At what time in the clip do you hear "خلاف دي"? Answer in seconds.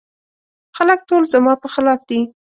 1.73-2.19